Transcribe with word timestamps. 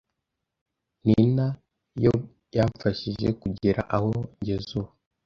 nina 1.05 1.45
yo 2.03 2.13
yamfashije 2.57 3.27
kugera 3.41 3.81
aho 3.95 4.11
ngeze 4.39 4.71
ubu. 4.79 4.91